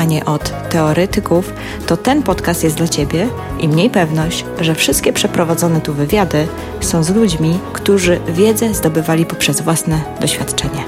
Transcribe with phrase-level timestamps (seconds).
[0.00, 1.52] a nie od teoretyków,
[1.86, 3.28] to ten podcast jest dla Ciebie
[3.58, 6.48] i mniej pewność, że wszystkie przeprowadzone tu wywiady
[6.80, 10.84] są z ludźmi, którzy wiedzę zdobywali poprzez własne doświadczenie.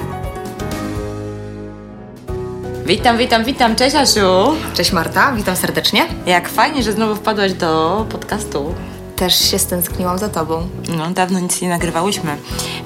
[2.87, 3.77] Witam, witam, witam.
[3.77, 4.55] Cześć Asiu.
[4.75, 6.07] Cześć Marta, witam serdecznie.
[6.27, 8.75] Jak fajnie, że znowu wpadłaś do podcastu.
[9.23, 10.69] Też się stęskniłam za Tobą.
[10.99, 12.37] No, dawno nic nie nagrywałyśmy.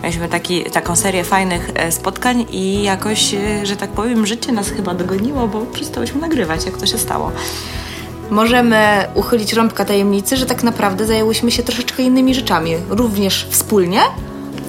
[0.02, 4.68] Mieliśmy taki, taką serię fajnych e, spotkań i jakoś, e, że tak powiem, życie nas
[4.68, 6.66] chyba dogoniło, bo przestałyśmy nagrywać.
[6.66, 7.32] Jak to się stało?
[8.30, 14.00] Możemy uchylić rąbka tajemnicy, że tak naprawdę zajęłyśmy się troszeczkę innymi rzeczami, również wspólnie,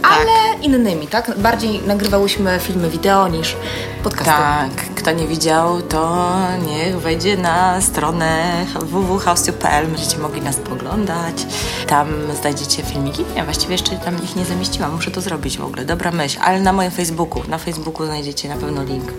[0.10, 1.40] ale innymi, tak?
[1.40, 3.56] Bardziej nagrywałyśmy filmy wideo niż
[4.04, 4.32] podcasty.
[4.32, 6.30] Tak, kto nie widział, to
[6.68, 11.46] niech wejdzie na stronę www.house.pl, będziecie mogli nas poglądać.
[11.88, 12.08] Tam
[12.40, 13.26] znajdziecie filmiki.
[13.36, 15.86] Ja właściwie jeszcze tam ich nie zamieściłam, muszę to zrobić w ogóle.
[15.86, 19.14] Dobra myśl, ale na moim Facebooku, na Facebooku znajdziecie na pewno link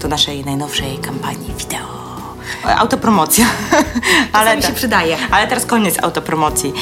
[0.00, 2.09] do naszej najnowszej kampanii wideo.
[2.76, 3.46] Autopromocja.
[4.32, 5.16] ale mi się przydaje.
[5.30, 6.72] Ale teraz koniec autopromocji.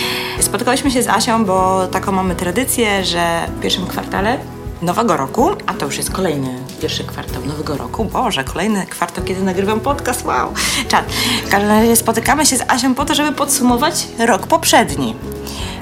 [0.40, 4.38] Spotkałyśmy się z Asią, bo taką mamy tradycję, że w pierwszym kwartale
[4.82, 8.04] nowego roku, a to już jest kolejny pierwszy kwartał nowego roku.
[8.04, 10.52] Boże, kolejny kwartał, kiedy nagrywam podcast, wow.
[10.88, 11.04] Czad.
[11.46, 15.14] W każdym razie spotykamy się z Asią po to, żeby podsumować rok poprzedni.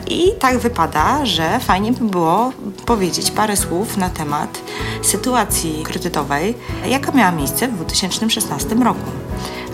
[0.07, 2.53] I tak wypada, że fajnie by było
[2.87, 4.59] powiedzieć parę słów na temat
[5.03, 6.55] sytuacji kredytowej,
[6.87, 9.11] jaka miała miejsce w 2016 roku.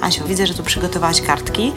[0.03, 1.73] Asiu, widzę, że tu przygotowałaś kartki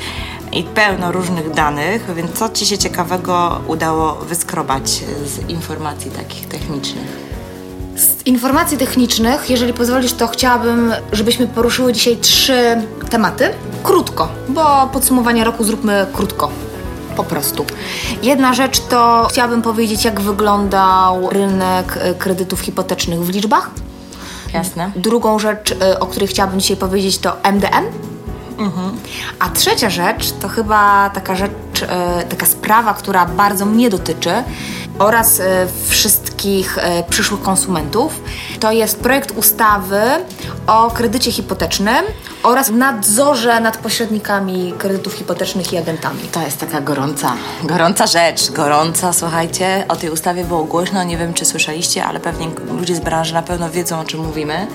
[0.52, 4.90] i pełno różnych danych, więc co Ci się ciekawego udało wyskrobać
[5.26, 7.26] z informacji takich technicznych?
[7.96, 13.50] Z informacji technicznych, jeżeli pozwolisz, to chciałabym, żebyśmy poruszyły dzisiaj trzy tematy.
[13.84, 16.50] Krótko, bo podsumowanie roku zróbmy krótko.
[17.16, 17.66] Po prostu.
[18.24, 23.70] Jedna rzecz to chciałabym powiedzieć, jak wyglądał rynek e, kredytów hipotecznych w liczbach.
[24.54, 24.92] Jasne.
[24.96, 28.15] Drugą rzecz, e, o której chciałabym dzisiaj powiedzieć, to MDM.
[28.58, 28.98] Mhm.
[29.40, 31.52] A trzecia rzecz to chyba taka rzecz,
[31.82, 34.44] e, taka sprawa, która bardzo mnie dotyczy
[35.00, 38.22] oraz e, wszystkich e, przyszłych konsumentów.
[38.60, 40.02] To jest projekt ustawy
[40.68, 42.06] o kredycie hipotecznym
[42.44, 46.20] oraz nadzorze nad pośrednikami kredytów hipotecznych i agentami.
[46.32, 47.34] To jest taka gorąca,
[47.64, 52.48] gorąca rzecz, gorąca, słuchajcie, o tej ustawie było głośno, nie wiem czy słyszeliście, ale pewnie
[52.80, 54.68] ludzie z branży na pewno wiedzą o czym mówimy,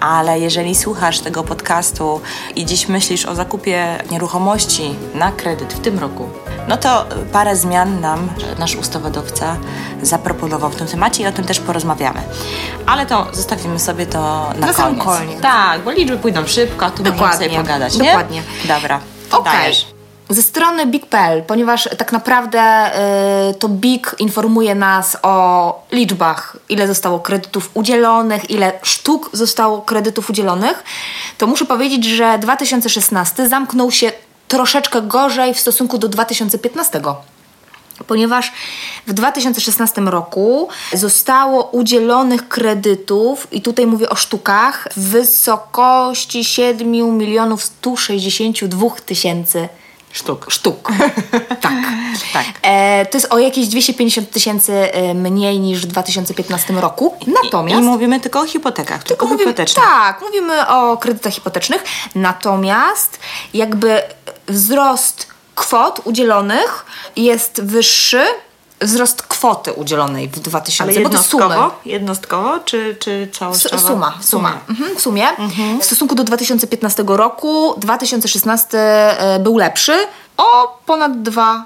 [0.00, 2.20] ale jeżeli słuchasz tego podcastu
[2.56, 6.28] i dziś myślisz o zakupie nieruchomości na kredyt w tym roku,
[6.68, 9.56] no to parę zmian nam nasz ustawodawca
[10.02, 12.22] zaproponował w tym temacie i o tym też porozmawiamy.
[12.86, 15.04] Ale to zostawimy sobie to na, na koniec.
[15.04, 15.40] koniec.
[15.40, 17.26] Tak, bo liczby pójdą szybko, a tu Dokładnie.
[17.26, 18.10] możemy sobie pogadać, nie?
[18.10, 18.42] Dokładnie.
[18.68, 19.72] Dobra, Okej.
[19.72, 19.95] Okay
[20.28, 22.90] ze strony Big.pl, ponieważ tak naprawdę
[23.50, 30.30] y, to Big informuje nas o liczbach, ile zostało kredytów udzielonych, ile sztuk zostało kredytów
[30.30, 30.84] udzielonych,
[31.38, 34.12] to muszę powiedzieć, że 2016 zamknął się
[34.48, 37.00] troszeczkę gorzej w stosunku do 2015
[38.06, 38.52] ponieważ
[39.06, 47.64] w 2016 roku zostało udzielonych kredytów, i tutaj mówię o sztukach, w wysokości 7 milionów
[47.64, 49.68] 162 tysięcy
[50.16, 50.46] Sztuk.
[50.48, 50.88] Sztuk.
[51.60, 51.72] tak.
[52.32, 52.46] tak.
[52.62, 57.14] E, to jest o jakieś 250 tysięcy e, mniej niż w 2015 roku.
[57.26, 57.82] Natomiast.
[57.82, 59.84] I, I, mówimy tylko o hipotekach, tylko, tylko mówimy, hipotecznych.
[59.84, 61.84] Tak, mówimy o kredytach hipotecznych.
[62.14, 63.18] Natomiast
[63.54, 64.02] jakby
[64.48, 68.24] wzrost kwot udzielonych jest wyższy
[68.80, 71.70] wzrost kwoty udzielonej w 2000 Ale jednostkowo?
[71.84, 73.88] Jednostkowo czy, czy całościowo?
[73.88, 74.60] Suma, suma.
[74.68, 75.28] Mhm, w sumie.
[75.28, 75.80] Mhm.
[75.80, 81.62] W stosunku do 2015 roku 2016 e, był lepszy o ponad 2%.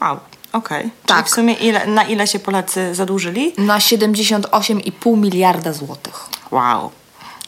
[0.00, 0.18] Wow.
[0.52, 0.78] Okej.
[0.78, 0.90] Okay.
[1.06, 1.26] Tak.
[1.26, 3.52] w sumie ile, na ile się Polacy zadłużyli?
[3.58, 6.24] Na 78,5 miliarda złotych.
[6.50, 6.90] Wow.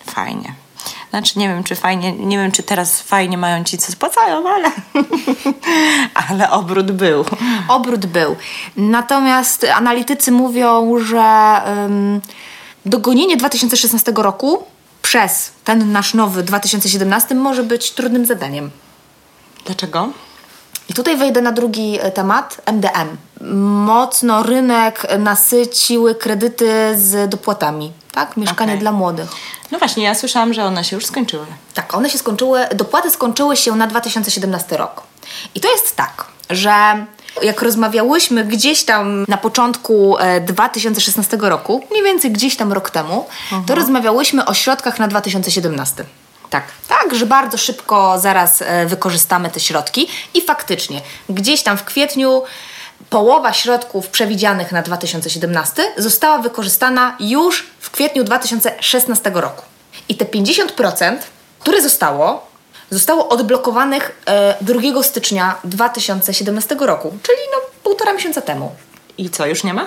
[0.06, 0.54] Fajnie.
[1.10, 4.70] Znaczy nie wiem, czy fajnie, nie wiem, czy teraz fajnie mają ci, co spłacają, ale,
[6.28, 7.24] ale obrót był.
[7.68, 8.36] Obrót był.
[8.76, 12.20] Natomiast analitycy mówią, że um,
[12.86, 14.64] dogonienie 2016 roku
[15.02, 18.70] przez ten nasz nowy 2017 może być trudnym zadaniem.
[19.66, 20.08] Dlaczego?
[20.88, 23.16] I tutaj wejdę na drugi e, temat, MDM.
[23.86, 28.36] Mocno rynek nasyciły kredyty z dopłatami, tak?
[28.36, 28.80] Mieszkanie okay.
[28.80, 29.30] dla młodych.
[29.70, 31.46] No właśnie, ja słyszałam, że one się już skończyły.
[31.74, 35.02] Tak, one się skończyły, dopłaty skończyły się na 2017 rok.
[35.54, 37.06] I to jest tak, że
[37.42, 43.26] Jak rozmawiałyśmy gdzieś tam na początku e, 2016 roku, mniej więcej gdzieś tam rok temu,
[43.66, 46.04] to rozmawiałyśmy o środkach na 2017.
[46.50, 46.64] Tak.
[46.88, 52.42] Tak, że bardzo szybko zaraz e, wykorzystamy te środki i faktycznie gdzieś tam w kwietniu
[53.10, 59.62] połowa środków przewidzianych na 2017 została wykorzystana już w kwietniu 2016 roku.
[60.08, 61.16] I te 50%,
[61.58, 62.46] które zostało,
[62.90, 68.70] zostało odblokowanych e, 2 stycznia 2017 roku, czyli no półtora miesiąca temu.
[69.18, 69.86] I co, już nie ma?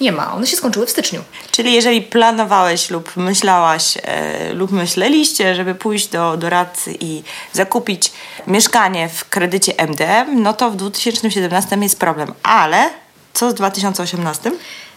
[0.00, 1.22] Nie ma, one się skończyły w styczniu.
[1.50, 8.12] Czyli jeżeli planowałeś lub myślałaś e, lub myśleliście, żeby pójść do doradcy i zakupić
[8.46, 12.34] mieszkanie w kredycie MDM, no to w 2017 jest problem.
[12.42, 12.90] Ale
[13.34, 14.52] co z 2018?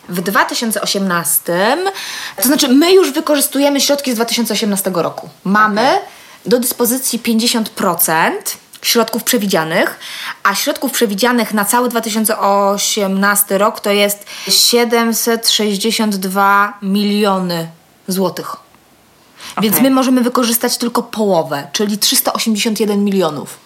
[0.09, 1.77] W 2018,
[2.35, 5.29] to znaczy my już wykorzystujemy środki z 2018 roku.
[5.43, 5.99] Mamy
[6.45, 8.31] do dyspozycji 50%
[8.85, 9.99] środków przewidzianych,
[10.43, 17.67] a środków przewidzianych na cały 2018 rok to jest 762 miliony
[18.07, 18.55] złotych.
[19.61, 19.89] Więc Okej.
[19.89, 23.57] my możemy wykorzystać tylko połowę, czyli 381 milionów.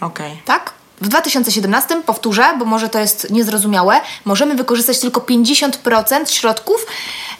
[0.00, 0.42] Okej.
[0.44, 0.72] Tak?
[1.00, 6.86] W 2017, powtórzę, bo może to jest niezrozumiałe, możemy wykorzystać tylko 50% środków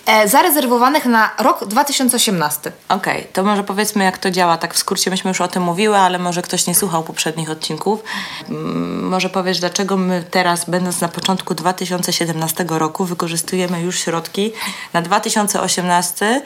[0.07, 2.73] e, zarezerwowanych na rok 2018.
[2.89, 4.59] Okej, to może powiedzmy, jak to działa.
[4.59, 8.03] Tak w skrócie myśmy już o tym mówiły, ale może ktoś nie słuchał poprzednich odcinków.
[8.49, 14.53] Mm, Może powiesz, dlaczego my teraz, będąc na początku 2017 roku, wykorzystujemy już środki
[14.93, 16.43] na 2018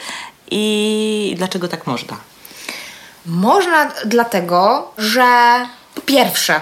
[0.51, 2.17] i dlaczego tak można?
[3.27, 5.27] Można dlatego, że
[5.95, 6.61] po pierwsze,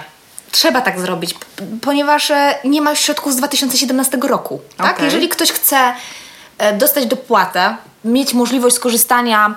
[0.52, 1.34] trzeba tak zrobić,
[1.82, 4.60] ponieważ e, nie ma środków z 2017 roku.
[4.76, 4.94] Tak?
[4.94, 5.04] Okej.
[5.04, 5.94] Jeżeli ktoś chce
[6.58, 9.54] e, dostać dopłatę, mieć możliwość skorzystania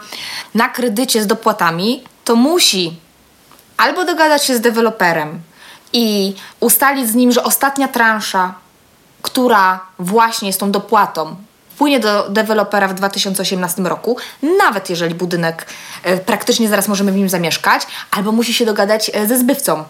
[0.54, 3.00] na kredycie z dopłatami, to musi
[3.78, 5.42] albo dogadać się z deweloperem
[5.94, 8.54] i ustalić z nim, że ostatnia transza,
[9.22, 11.36] która właśnie jest tą dopłatą,
[11.70, 14.18] wpłynie do dewelopera w 2018 roku,
[14.58, 15.68] nawet jeżeli budynek
[16.04, 19.84] e, praktycznie zaraz możemy w nim zamieszkać, albo musi się dogadać ze zbywcą.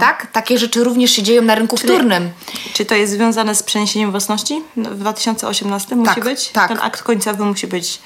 [0.00, 0.26] Tak?
[0.32, 2.30] Takie rzeczy również się dzieją na rynku wtórnym.
[2.74, 6.48] Czy to jest związane z przeniesieniem własności No, w 2018 musi Tak, być?
[6.48, 6.68] tak.
[6.68, 8.00] Ten akt końcowy musi być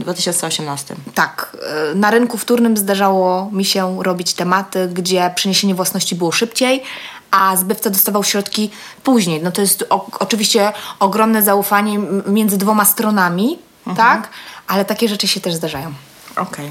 [0.00, 0.94] w 2018.
[1.14, 1.56] Tak,
[1.90, 6.82] e, na rynku wtórnym zdarzało mi się robić tematy, gdzie przeniesienie własności było szybciej,
[7.30, 8.70] a zbywca dostawał środki
[9.04, 9.42] później.
[9.42, 13.58] No to jest o, oczywiście ogromne zaufanie między dwoma stronami,
[13.96, 14.28] tak?
[14.66, 15.92] Ale takie rzeczy się też zdarzają.
[16.36, 16.70] Okej.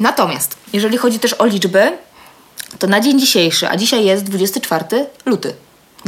[0.00, 1.98] Natomiast, jeżeli chodzi też o liczby,
[2.78, 4.84] to na dzień dzisiejszy, a dzisiaj jest 24
[5.26, 5.54] luty,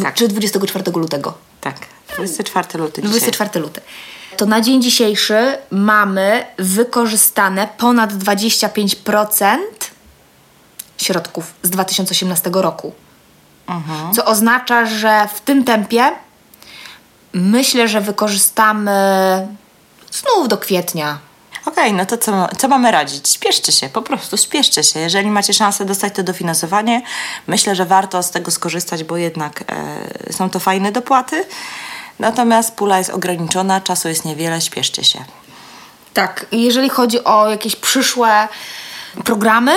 [0.02, 0.14] Tak.
[0.14, 1.34] czy 24 lutego?
[1.60, 1.76] Tak.
[2.14, 3.10] 24 luty dzisiaj.
[3.10, 3.80] 24 luty.
[4.36, 9.56] To na dzień dzisiejszy mamy wykorzystane ponad 25%
[10.98, 12.92] środków z 2018 roku.
[14.14, 16.12] Co oznacza, że w tym tempie
[17.32, 18.92] myślę, że wykorzystamy
[20.10, 21.18] znów do kwietnia.
[21.66, 23.28] Okej, no to co, co mamy radzić?
[23.28, 25.00] Spieszcie się, po prostu spieszcie się.
[25.00, 27.02] Jeżeli macie szansę dostać to dofinansowanie,
[27.46, 31.44] myślę, że warto z tego skorzystać, bo jednak e, są to fajne dopłaty.
[32.18, 35.24] Natomiast pula jest ograniczona, czasu jest niewiele, spieszcie się.
[36.14, 38.48] Tak, jeżeli chodzi o jakieś przyszłe
[39.24, 39.72] programy,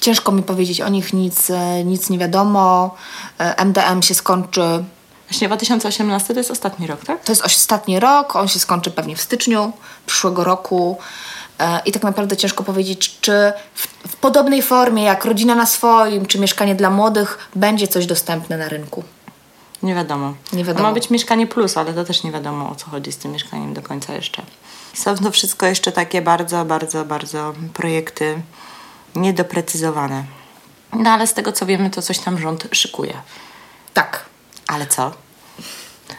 [0.00, 2.94] ciężko mi powiedzieć o nich nic, e, nic nie wiadomo.
[3.38, 4.84] E, MDM się skończy
[5.34, 7.24] Właśnie 2018 to jest ostatni rok, tak?
[7.24, 9.72] To jest ostatni rok, on się skończy pewnie w styczniu
[10.06, 10.98] przyszłego roku.
[11.58, 16.26] E, I tak naprawdę ciężko powiedzieć, czy w, w podobnej formie jak rodzina na swoim,
[16.26, 19.04] czy mieszkanie dla młodych będzie coś dostępne na rynku.
[19.82, 20.34] Nie wiadomo.
[20.52, 20.88] Nie wiadomo.
[20.88, 23.74] Ma być mieszkanie plus, ale to też nie wiadomo o co chodzi z tym mieszkaniem
[23.74, 24.42] do końca jeszcze.
[24.94, 28.42] Są to wszystko jeszcze takie bardzo, bardzo, bardzo projekty
[29.14, 30.24] niedoprecyzowane.
[30.92, 33.14] No ale z tego co wiemy, to coś tam rząd szykuje.
[33.94, 34.24] Tak.
[34.66, 35.23] Ale co?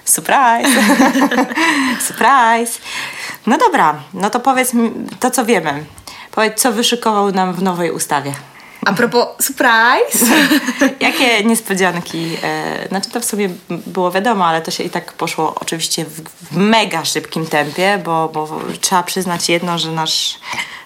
[0.05, 0.69] Surprise!
[2.07, 2.79] Surprise!
[3.47, 5.85] No dobra, no to powiedz mi to, co wiemy.
[6.31, 8.33] Powiedz, co wyszykował nam w nowej ustawie.
[8.85, 10.25] A propos surprise!
[10.99, 12.37] Jakie niespodzianki?
[12.43, 16.21] E, znaczy to w sumie było wiadomo, ale to się i tak poszło oczywiście w,
[16.21, 20.39] w mega szybkim tempie, bo, bo trzeba przyznać jedno, że nasz,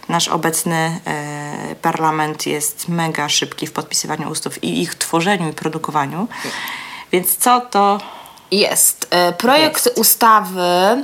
[0.09, 6.27] nasz obecny e, parlament jest mega szybki w podpisywaniu ustaw i ich tworzeniu i produkowaniu.
[7.11, 7.99] Więc co to
[8.51, 9.07] Jest.
[9.09, 9.97] E, Projekt Jest.
[9.97, 11.03] ustawy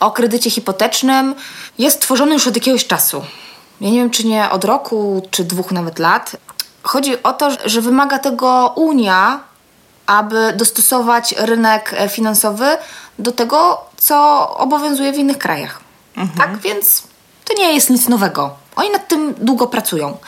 [0.00, 1.34] o kredycie hipotecznym
[1.78, 3.24] jest tworzony już od jakiegoś czasu.
[3.80, 6.36] Ja nie wiem, czy nie od roku, czy dwóch nawet lat.
[6.82, 9.40] Chodzi o to, że wymaga tego Unia,
[10.06, 12.66] aby dostosować rynek finansowy
[13.18, 15.80] do tego, co obowiązuje w innych krajach.
[16.36, 17.02] Tak więc
[17.44, 18.56] to nie jest nic nowego.
[18.76, 20.18] Oni nad tym długo pracują.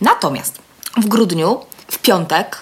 [0.00, 0.58] Natomiast
[0.96, 2.60] w grudniu, w piątek,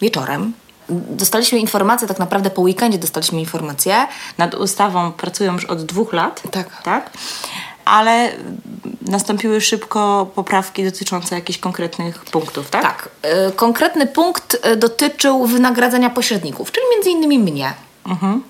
[0.00, 0.52] wieczorem,
[0.88, 4.06] Dostaliśmy informację, tak naprawdę po weekendzie dostaliśmy informację.
[4.38, 6.42] Nad ustawą pracują już od dwóch lat.
[6.50, 6.82] Tak.
[6.82, 7.10] tak?
[7.84, 8.32] Ale
[9.02, 12.82] nastąpiły szybko poprawki dotyczące jakichś konkretnych punktów, tak?
[12.82, 13.08] Tak.
[13.48, 17.72] Y, Konkretny punkt y, dotyczył wynagradzania pośredników, czyli między innymi mnie.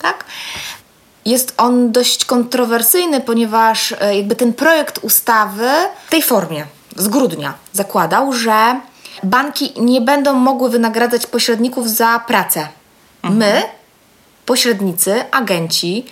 [0.02, 0.24] Tak?
[1.24, 5.68] Jest on dość kontrowersyjny, ponieważ y, jakby ten projekt ustawy
[6.06, 8.80] w tej formie z grudnia zakładał, że
[9.22, 12.68] banki nie będą mogły wynagradzać pośredników za pracę.
[13.22, 13.62] My,
[14.46, 16.06] pośrednicy, agenci,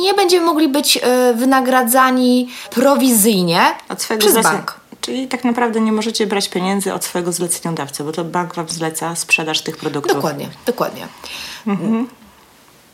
[0.00, 1.00] nie będziemy mogli być y,
[1.34, 3.60] wynagradzani prowizyjnie
[3.96, 4.42] przez zlecenia.
[4.42, 4.80] bank.
[5.00, 9.16] Czyli tak naprawdę nie możecie brać pieniędzy od swojego zleceniodawcy, bo to bank wam zleca
[9.16, 10.14] sprzedaż tych produktów.
[10.16, 11.08] Dokładnie, dokładnie.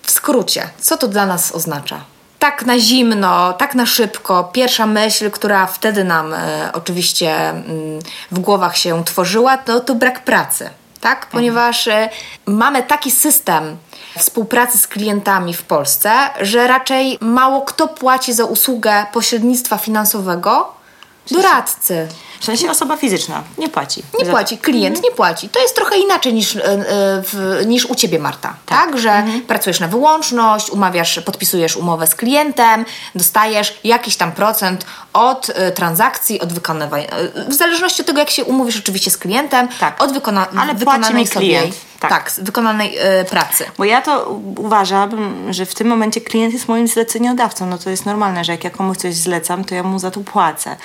[0.02, 2.04] W skrócie, co to dla nas oznacza?
[2.40, 7.99] Tak na zimno, tak na szybko, pierwsza myśl, która wtedy nam e, oczywiście mm,
[8.30, 10.70] w głowach się tworzyła, to, to brak pracy.
[11.00, 11.26] Tak?
[11.26, 12.09] Ponieważ e,
[12.47, 13.76] mamy taki system
[14.18, 20.73] współpracy z klientami w Polsce, że raczej mało kto płaci za usługę pośrednictwa finansowego
[21.30, 22.09] doradcy.
[22.40, 24.02] W sensie osoba fizyczna nie płaci.
[24.18, 25.49] Nie Za- płaci, klient nie płaci.
[25.49, 26.82] To jest trochę inaczej niż, e, e,
[27.23, 28.54] w, niż u ciebie, Marta.
[28.66, 35.50] Tak, że pracujesz na wyłączność, umawiasz, podpisujesz umowę z klientem, dostajesz jakiś tam procent od
[35.54, 37.06] e, transakcji, od wykonywania.
[37.49, 40.02] W zależności od tego, jak się umówisz oczywiście z klientem, Tak.
[40.02, 41.64] od wykona, Ale wykonanej mi klient.
[41.75, 42.11] sobie, Tak.
[42.11, 42.30] tak.
[42.30, 43.64] z wykonanej e, pracy.
[43.78, 45.11] Bo ja to uważam,
[45.52, 47.66] że w tym momencie klient jest moim zleceniodawcą.
[47.66, 50.20] No to jest normalne, że jak ja komuś coś zlecam, to ja mu za to
[50.20, 50.76] płacę.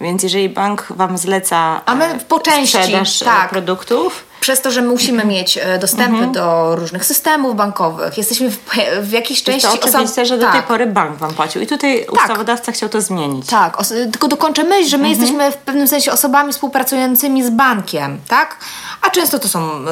[0.00, 3.50] Więc jeżeli bank wam zleca A my e, po części, sprzedaż e, tak.
[3.50, 8.58] produktów, Przez to, że my musimy mieć e, dostępy do różnych systemów bankowych, jesteśmy w,
[9.00, 10.66] w jakiejś to części oczywiste, że do tej tak.
[10.66, 11.62] pory bank wam płacił.
[11.62, 13.46] I tutaj ustawodawca chciał to zmienić.
[13.46, 15.20] Tak, os- tylko dokończę myśl, że my Mhm.
[15.20, 18.56] jesteśmy w pewnym sensie osobami współpracującymi z bankiem, tak?
[19.02, 19.84] A często to są y,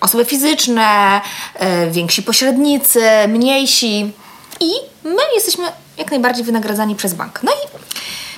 [0.00, 1.20] osoby fizyczne,
[1.86, 4.12] y, więksi pośrednicy, mniejsi
[4.60, 4.70] i
[5.04, 5.64] my jesteśmy
[5.96, 7.40] jak najbardziej wynagradzani przez bank.
[7.42, 7.68] No i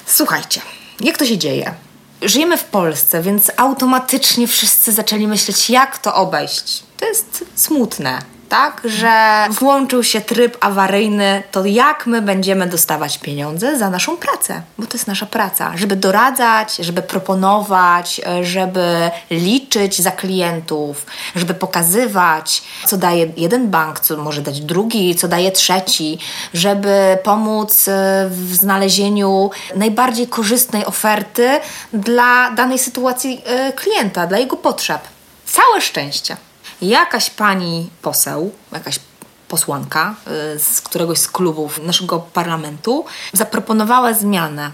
[0.06, 0.61] słuchajcie,
[1.02, 1.75] jak to się dzieje?
[2.23, 6.82] Żyjemy w Polsce, więc automatycznie wszyscy zaczęli myśleć, jak to obejść.
[7.00, 8.82] To jest smutne, tak?
[8.85, 14.62] Że włączył się tryb awaryjny, to jak my będziemy dostawać pieniądze za naszą pracę?
[14.78, 21.06] Bo to jest nasza praca, żeby doradzać, żeby proponować, e, żeby liczyć za klientów,
[21.37, 26.18] żeby pokazywać, co daje jeden bank, co może dać drugi, co daje trzeci,
[26.54, 27.92] żeby pomóc e,
[28.30, 31.61] w znalezieniu najbardziej korzystnej oferty
[31.92, 35.00] dla danej sytuacji e, klienta, dla jego potrzeb.
[35.47, 36.37] Całe szczęście.
[36.82, 39.00] Jakaś pani poseł, jakaś
[39.48, 40.14] posłanka
[40.54, 44.70] y, z któregoś z klubów naszego parlamentu zaproponowała zmianę,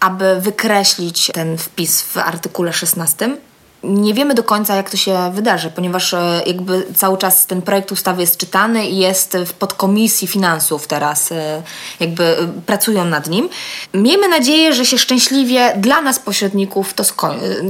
[0.00, 3.36] aby wykreślić ten wpis w artykule 16.
[3.82, 7.92] Nie wiemy do końca, jak to się wydarzy, ponieważ e, jakby cały czas ten projekt
[7.92, 11.62] ustawy jest czytany i jest w podkomisji finansów teraz, e,
[12.00, 12.36] jakby
[12.66, 13.48] pracują nad nim.
[13.94, 17.04] Miejmy nadzieję, że się szczęśliwie dla nas pośredników to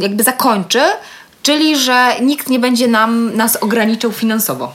[0.01, 0.81] jakby zakończy,
[1.47, 4.73] czyli że nikt nie będzie nam, nas ograniczał finansowo.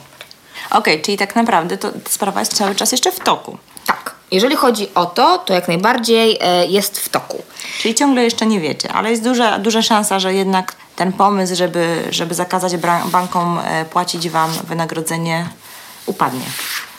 [0.70, 3.58] Okej, czyli tak naprawdę to ta sprawa jest cały czas jeszcze w toku.
[3.86, 4.14] Tak.
[4.30, 7.42] Jeżeli chodzi o to, to jak najbardziej e, jest w toku.
[7.78, 12.04] Czyli ciągle jeszcze nie wiecie, ale jest duża, duża szansa, że jednak ten pomysł, żeby,
[12.10, 12.76] żeby zakazać
[13.12, 15.48] bankom e, płacić wam wynagrodzenie,
[16.06, 16.44] upadnie.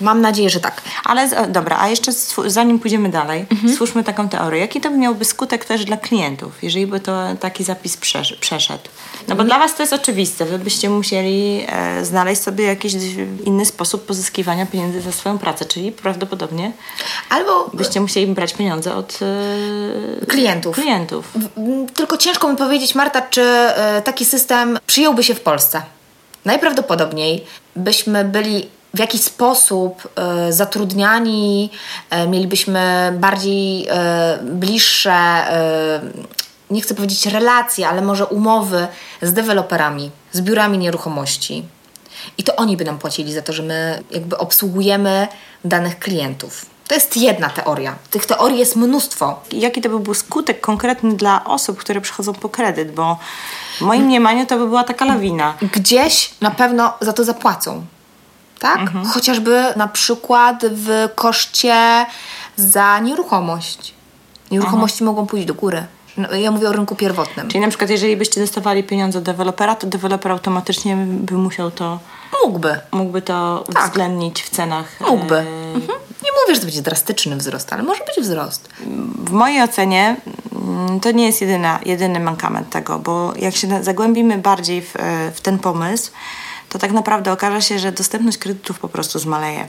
[0.01, 0.81] Mam nadzieję, że tak.
[1.05, 2.11] Ale o, dobra, a jeszcze
[2.45, 4.59] zanim pójdziemy dalej, stwórzmy taką teorię.
[4.59, 8.83] Jaki to miałby skutek też dla klientów, jeżeli by to taki zapis przesz- przeszedł?
[9.27, 10.45] No bo dla was to jest oczywiste.
[10.45, 12.93] Wy byście musieli e, znaleźć sobie jakiś
[13.45, 16.71] inny sposób pozyskiwania pieniędzy za swoją pracę, czyli prawdopodobnie
[17.29, 19.19] Albo byście musieli brać pieniądze od
[20.21, 20.75] e, klientów.
[20.75, 21.33] klientów.
[21.93, 25.81] Tylko ciężko mi powiedzieć, Marta, czy e, taki system przyjąłby się w Polsce.
[26.45, 27.45] Najprawdopodobniej
[27.75, 31.69] byśmy byli w jakiś sposób e, zatrudniani,
[32.09, 35.43] e, mielibyśmy bardziej e, bliższe,
[36.71, 38.87] nie chcę powiedzieć relacje, ale może umowy
[39.21, 41.65] z deweloperami, z biurami nieruchomości.
[42.37, 45.27] I to oni by nam płacili za to, że my jakby obsługujemy
[45.65, 46.65] danych klientów.
[46.87, 47.95] To jest jedna teoria.
[48.09, 49.39] Tych teorii jest mnóstwo.
[49.51, 52.91] Jaki to by był skutek konkretny dla osób, które przychodzą po kredyt?
[52.91, 53.17] Bo
[53.77, 55.53] w moim mniemaniu to by była taka lawina.
[55.61, 57.85] gdzieś na pewno za to zapłacą.
[58.63, 58.79] Tak?
[59.13, 62.05] Chociażby na przykład w koszcie
[62.55, 63.93] za nieruchomość.
[64.51, 65.85] Nieruchomości mogą pójść do góry.
[66.17, 67.47] No, ja mówię o rynku pierwotnym.
[67.47, 71.99] Czyli na przykład jeżeli byście dostawali pieniądze od dewelopera, to deweloper automatycznie by musiał to,
[72.43, 72.79] Mógłby.
[72.91, 73.83] mógłby to Tak.
[73.85, 74.85] uwzględnić w cenach.
[75.09, 75.35] Mógłby.
[75.37, 75.99] e, Mhm.
[76.23, 78.69] Nie mówię, że to będzie drastyczny wzrost, ale może być wzrost.
[79.25, 80.15] W mojej ocenie
[80.55, 85.31] mm, to nie jest jedyna, jedyny mankament tego, bo jak się zagłębimy bardziej w, e,
[85.31, 86.11] w ten pomysł,
[86.73, 89.67] to tak naprawdę okaże się, że dostępność kredytów po prostu zmaleje.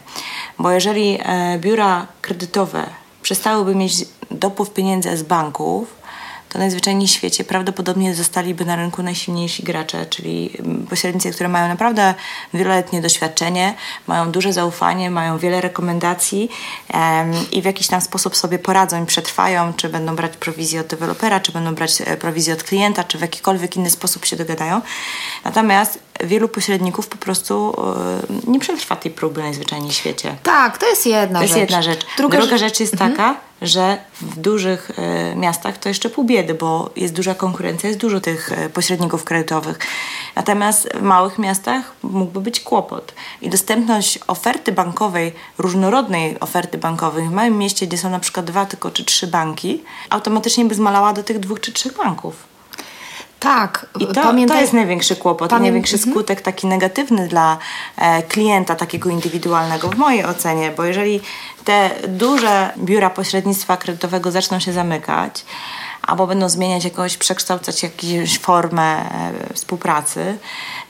[0.59, 2.87] Bo jeżeli e, biura kredytowe
[3.23, 3.95] przestałyby mieć
[4.31, 5.95] dopływ pieniędzy z banków,
[6.49, 10.51] to najzwyczajniej w świecie prawdopodobnie zostaliby na rynku najsilniejsi gracze, czyli
[10.91, 12.15] pośrednicy, które mają naprawdę
[12.55, 13.75] wieloletnie doświadczenie,
[14.07, 16.51] mają duże zaufanie, mają wiele rekomendacji
[16.95, 20.87] um, i w jakiś tam sposób sobie poradzą i przetrwają, czy będą brać prowizję od
[20.87, 24.81] dewelopera, czy będą brać e, prowizję od klienta, czy w jakikolwiek inny sposób się dogadają.
[25.45, 27.77] Natomiast wielu pośredników po prostu
[28.47, 30.37] y, nie przetrwa tej próby najzwyczajniej w świecie.
[30.43, 31.55] Tak, to jest jedna to rzecz.
[31.55, 32.07] To jest jedna rzecz.
[32.17, 33.13] Druga, Druga rzecz jest mhm.
[33.13, 38.01] taka, że w dużych y, miastach to jeszcze pół biedy, bo jest duża konkurencja, jest
[38.01, 39.79] dużo tych y, pośredników kredytowych.
[40.37, 43.15] Natomiast w małych miastach mógłby być kłopot.
[43.43, 48.67] I dostępność oferty bankowej, różnorodnej oferty bankowej w małym mieście, gdzie są na przykład dwa
[48.67, 52.54] tylko czy trzy banki, automatycznie by zmalała do tych dwóch czy trzech banków.
[53.45, 53.87] Tak.
[54.01, 54.57] I to, Pamiętaj...
[54.57, 55.63] to jest największy kłopot, Pamię...
[55.63, 56.13] największy mhm.
[56.13, 57.59] skutek taki negatywny dla
[57.97, 61.21] e, klienta takiego indywidualnego w mojej ocenie, bo jeżeli
[61.65, 65.45] te duże biura pośrednictwa kredytowego zaczną się zamykać,
[66.07, 70.39] albo będą zmieniać jakoś, przekształcać jakąś formę e, współpracy,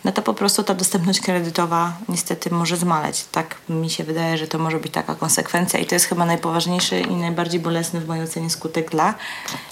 [0.04, 3.24] no to po prostu ta dostępność kredytowa niestety może zmaleć.
[3.32, 7.00] Tak mi się wydaje, że to może być taka konsekwencja i to jest chyba najpoważniejszy
[7.00, 9.14] i najbardziej bolesny w mojej ocenie skutek dla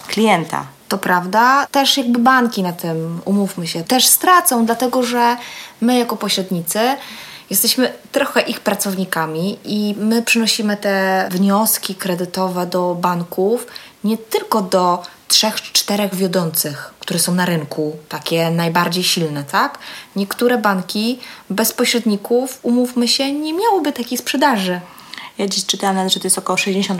[0.08, 0.66] klienta.
[0.88, 5.36] To prawda, też jakby banki na tym, umówmy się, też stracą, dlatego że
[5.80, 6.80] my jako pośrednicy
[7.50, 13.66] jesteśmy trochę ich pracownikami i my przynosimy te wnioski kredytowe do banków,
[14.04, 19.78] nie tylko do trzech, czterech wiodących, które są na rynku, takie najbardziej silne, tak?
[20.16, 21.18] Niektóre banki
[21.50, 24.80] bez pośredników, umówmy się, nie miałyby takiej sprzedaży.
[25.38, 26.96] Ja dziś czytałam nawet, że to jest około 60%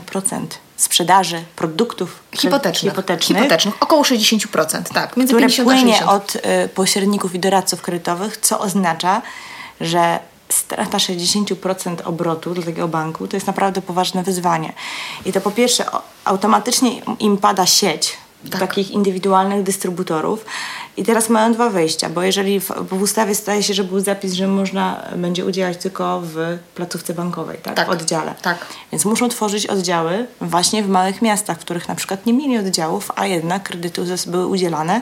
[0.77, 2.93] sprzedaży produktów hipotecznych.
[2.93, 5.17] hipotecznych, hipotecznych około 60%, tak.
[5.17, 9.23] Między które 50 płynie od y, pośredników i doradców kredytowych, co oznacza,
[9.81, 14.73] że strata 60% obrotu dla takiego banku to jest naprawdę poważne wyzwanie.
[15.25, 15.85] I to po pierwsze
[16.25, 18.17] automatycznie im pada sieć
[18.51, 18.61] tak.
[18.61, 20.45] takich indywidualnych dystrybutorów.
[20.97, 24.33] I teraz mają dwa wyjścia, bo jeżeli w, w, ustawie staje się, że był zapis,
[24.33, 27.77] że można będzie udzielać tylko w placówce bankowej, tak?
[27.77, 27.87] tak.
[27.87, 28.35] w oddziale.
[28.43, 28.67] Tak.
[28.93, 33.11] Więc muszą tworzyć oddziały właśnie w małych miastach, w których na przykład nie mieli oddziałów,
[33.17, 35.01] a jednak kredyty były udzielane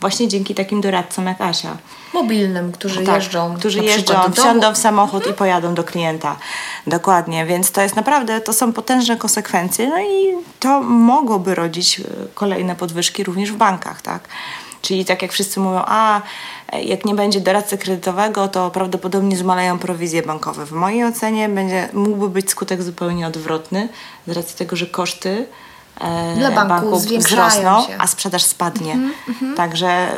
[0.00, 1.76] właśnie dzięki takim doradcom jak Asia.
[2.14, 3.54] Mobilnym, którzy tak, jeżdżą.
[3.54, 5.34] Którzy jeżdżą, wsiądą w samochód mhm.
[5.34, 6.36] i pojadą do klienta.
[6.86, 12.04] Dokładnie, więc to jest naprawdę, to są potężne konsekwencje, no i to mogłoby rodzić e,
[12.34, 14.28] kolejne podwyżki również w bankach, tak?
[14.82, 16.22] Czyli tak jak wszyscy mówią, a
[16.82, 20.66] jak nie będzie doradcy kredytowego, to prawdopodobnie zmaleją prowizje bankowe.
[20.66, 23.88] W mojej ocenie będzie, mógłby być skutek zupełnie odwrotny,
[24.26, 25.46] z racji tego, że koszty
[26.36, 27.96] Dla banków, banków wzrosną, się.
[27.98, 28.92] a sprzedaż spadnie.
[28.92, 29.56] Mm -hmm.
[29.56, 30.08] Także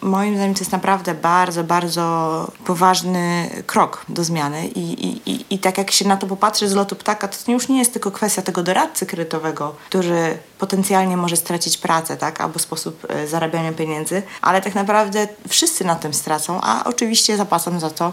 [0.00, 5.78] moim zdaniem to jest naprawdę bardzo, bardzo poważny krok do zmiany I, i, i, tak
[5.78, 8.62] jak się na to popatrzy z lotu ptaka, to już nie jest tylko kwestia tego
[8.62, 14.74] doradcy kredytowego, który potencjalnie może stracić pracę, tak, albo sposób e, zarabiania pieniędzy, ale tak
[14.74, 18.12] naprawdę wszyscy na tym stracą, a oczywiście zapłacą za to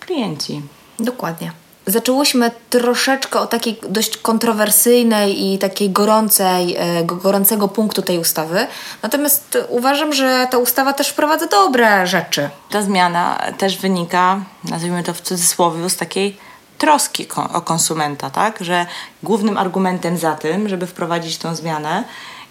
[0.00, 0.62] klienci.
[0.98, 1.52] Dokładnie.
[1.90, 8.66] Zaczęłyśmy troszeczkę o takiej dość kontrowersyjnej i takiej gorącej, e, gorącego punktu tej ustawy.
[9.02, 12.50] Natomiast uważam, że ta ustawa też wprowadza dobre rzeczy.
[12.70, 16.36] Ta zmiana też wynika, nazwijmy to w cudzysłowie, z takiej
[16.78, 18.58] troski o konsumenta, tak?
[18.60, 18.86] Że
[19.22, 22.04] głównym argumentem za tym, żeby wprowadzić tą zmianę,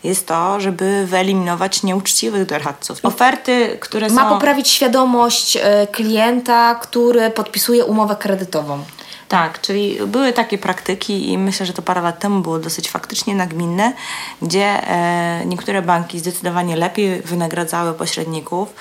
[0.03, 2.99] jest to, żeby wyeliminować nieuczciwych doradców.
[3.03, 4.15] Oferty, które są...
[4.15, 8.83] Ma poprawić świadomość e, klienta, który podpisuje umowę kredytową.
[9.29, 13.35] Tak, czyli były takie praktyki i myślę, że to parę lat temu było dosyć faktycznie
[13.35, 13.93] nagminne,
[14.41, 18.73] gdzie e, niektóre banki zdecydowanie lepiej wynagradzały pośredników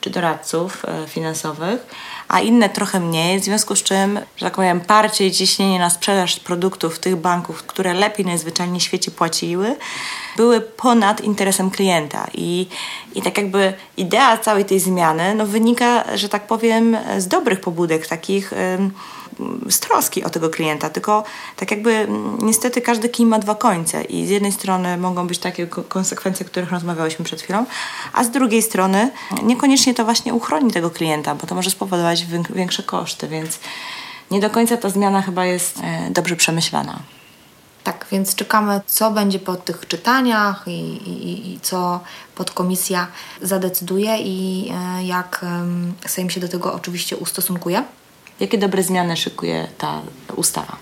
[0.00, 1.86] czy doradców e, finansowych,
[2.28, 5.90] a inne trochę mniej, w związku z czym, że tak powiem, parcie i ciśnienie na
[5.90, 9.76] sprzedaż produktów tych banków, które lepiej najzwyczajniej w świecie płaciły,
[10.36, 12.26] były ponad interesem klienta.
[12.34, 12.66] I,
[13.14, 18.06] i tak jakby idea całej tej zmiany no, wynika, że tak powiem, z dobrych pobudek,
[18.06, 18.52] takich
[19.70, 21.24] z troski o tego klienta, tylko
[21.56, 25.38] tak jakby mm, niestety każdy kij ma dwa końce i z jednej strony mogą być
[25.38, 27.66] takie konsekwencje, o których rozmawiałyśmy przed chwilą,
[28.12, 29.10] a z drugiej strony
[29.42, 33.58] niekoniecznie to właśnie uchroni tego klienta, bo to może spowodować większe koszty, więc
[34.30, 36.98] nie do końca ta zmiana chyba jest e, dobrze przemyślana.
[37.84, 42.00] Tak, więc czekamy, co będzie po tych czytaniach i, i, i co
[42.34, 43.06] podkomisja
[43.42, 45.44] zadecyduje i e, jak
[46.06, 47.84] Sejm się do tego oczywiście ustosunkuje.
[48.40, 50.00] Jakie dobre zmiany szykuje ta
[50.36, 50.76] ustawa?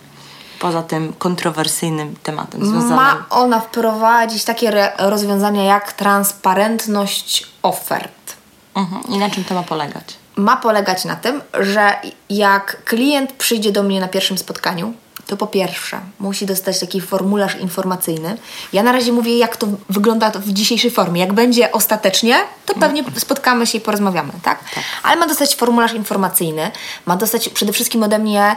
[0.61, 2.97] Poza tym kontrowersyjnym tematem związanym.
[2.97, 8.37] Ma ona wprowadzić takie rozwiązania jak transparentność ofert.
[8.75, 9.03] Mhm.
[9.09, 10.23] I na czym to ma polegać?
[10.37, 11.97] ma polegać na tym, że
[12.31, 14.95] jak klient przyjdzie do mnie na pierwszym spotkaniu,
[15.27, 18.37] to po pierwsze musi dostać taki formularz informacyjny.
[18.73, 21.21] Ja na razie mówię, jak to wygląda w dzisiejszej formie.
[21.21, 24.59] Jak będzie ostatecznie, to pewnie spotkamy się i porozmawiamy, tak?
[25.03, 26.71] Ale ma dostać formularz informacyjny,
[27.07, 28.57] ma dostać przede wszystkim ode mnie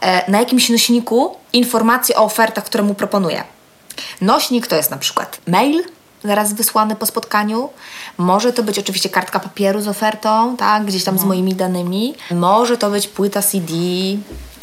[0.00, 3.44] e, na jakimś nośniku informacje o ofertach, które mu proponuję.
[4.20, 5.84] Nośnik to jest na przykład mail,
[6.24, 7.68] zaraz wysłany po spotkaniu.
[8.18, 12.14] Może to być oczywiście kartka papieru z ofertą, tak, gdzieś tam z moimi danymi.
[12.30, 13.72] Może to być płyta CD,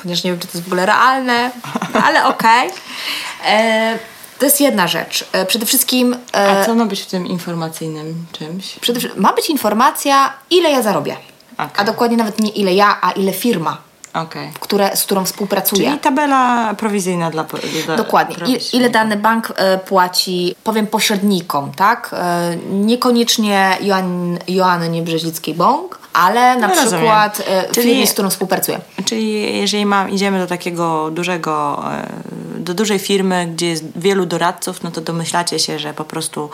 [0.03, 1.51] ponieważ nie wiem, czy to jest w ogóle realne,
[2.05, 2.69] ale okej.
[3.45, 3.99] E,
[4.39, 5.25] To jest jedna rzecz.
[5.31, 8.79] E, Przede wszystkim e, A co ma być w tym informacyjnym czymś?
[8.79, 11.17] przede, ma być informacja, ile ja zarobię.
[11.53, 11.67] Okej.
[11.77, 13.77] A dokładnie nawet nie ile ja, a ile firma,
[14.13, 14.51] Okej.
[14.59, 15.87] które, z którą współpracuję.
[15.87, 17.45] Czyli tabela prowizyjna dla...
[17.85, 18.35] dla Dokładnie.
[18.57, 22.09] I, ile dany bank e, płaci, powiem, pośrednikom, tak?
[22.13, 23.77] E, niekoniecznie
[24.47, 28.79] Joan, Niebrzezickiej Bąk, ale na No, przykład e, Czyli- firmie, z którą współpracuję.
[29.05, 32.07] Czyli jeżeli ma, idziemy do takiego dużego, e,
[32.59, 36.49] do dużej firmy, gdzie jest wielu doradców, no to domyślacie się, że po prostu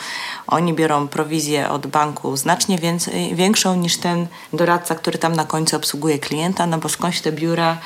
[0.47, 5.75] oni biorą prowizję od banku znacznie więcej, większą niż ten doradca, który tam na końcu
[5.75, 7.77] obsługuje klienta, no bo skądś te biura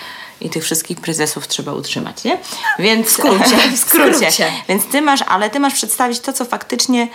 [0.42, 2.38] i tych wszystkich prezesów trzeba utrzymać, nie?
[2.80, 4.12] Więc, w skrócie, w skrócie.
[4.14, 4.52] w skrócie.
[4.70, 7.08] Więc ty masz, ale ty masz przedstawić to, co faktycznie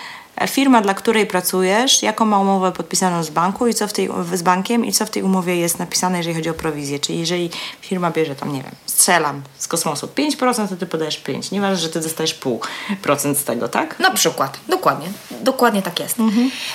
[0.47, 4.43] firma, dla której pracujesz, jaką ma umowę podpisaną z banku i co w tej, z
[4.43, 6.99] bankiem i co w tej umowie jest napisane, jeżeli chodzi o prowizję.
[6.99, 11.51] Czyli jeżeli firma bierze tam, nie wiem, strzelam z kosmosu 5%, to ty podajesz 5.
[11.51, 12.61] Nieważne, że ty dostajesz pół
[13.03, 13.99] procent z tego, tak?
[13.99, 15.09] Na przykład, dokładnie,
[15.41, 16.17] dokładnie tak jest.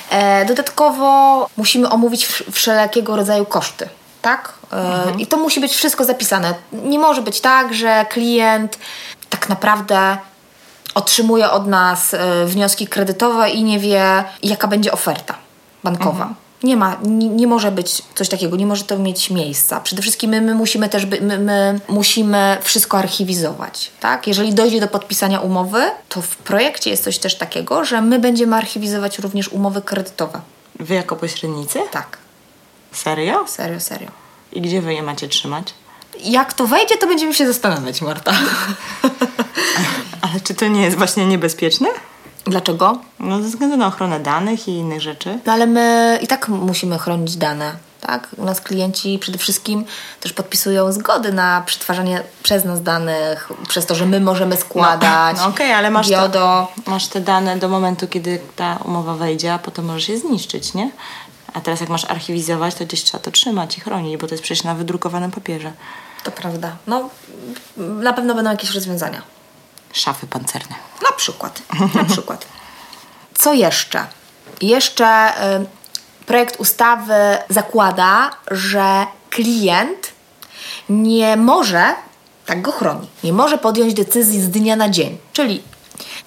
[0.10, 3.90] E, dodatkowo musimy omówić wsz- wszelkiego rodzaju koszty,
[4.22, 4.54] tak?
[4.72, 6.54] E, I to musi być wszystko zapisane.
[6.72, 8.78] Nie może być tak, że klient
[9.30, 10.18] tak naprawdę
[10.96, 15.36] otrzymuje od nas e, wnioski kredytowe i nie wie, jaka będzie oferta
[15.84, 16.34] bankowa.
[16.64, 19.80] Nie ma, nie, nie może być coś takiego, nie może to mieć miejsca.
[19.80, 24.28] Przede wszystkim my, my musimy też, by, my, my musimy wszystko archiwizować, tak?
[24.28, 28.56] Jeżeli dojdzie do podpisania umowy, to w projekcie jest coś też takiego, że my będziemy
[28.56, 30.42] archiwizować również umowy kredytowe.
[30.80, 31.80] Wy jako pośrednicy?
[31.92, 32.18] Tak,
[32.92, 33.48] Serio?
[33.48, 34.08] serio, serio.
[34.52, 35.74] I gdzie wy je macie trzymać?
[36.20, 38.32] Jak to wejdzie, to będziemy się zastanawiać, Marta.
[40.22, 41.88] Ale czy to nie jest właśnie niebezpieczne?
[42.46, 42.98] Dlaczego?
[43.20, 45.40] No ze względu na ochronę danych i innych rzeczy.
[45.46, 47.76] No ale my i tak musimy chronić dane.
[48.02, 48.28] Tak?
[48.38, 49.86] U nas klienci przede wszystkim
[50.20, 55.38] też podpisują zgody na przetwarzanie przez nas danych, przez to, że my możemy składać.
[55.38, 56.68] No okej, ale masz, GIODO.
[56.86, 60.74] te, masz te dane do momentu, kiedy ta umowa wejdzie, a potem możesz je zniszczyć,
[60.74, 60.92] nie?
[61.54, 64.44] A teraz jak masz archiwizować, to gdzieś trzeba to trzymać i chronić, bo to jest
[64.44, 65.72] przecież na wydrukowanym papierze.
[66.24, 66.76] To prawda.
[66.88, 67.10] No,
[67.78, 69.22] na pewno będą jakieś rozwiązania.
[69.94, 70.76] Szafy pancerne.
[71.04, 71.62] Na przykład.
[71.96, 72.46] Na przykład.
[73.36, 74.06] Co jeszcze?
[74.62, 80.12] Jeszcze y, projekt ustawy zakłada, że klient
[80.90, 81.96] nie może,
[82.46, 85.18] tak go chroni, nie może podjąć decyzji z dnia na dzień.
[85.34, 85.64] Czyli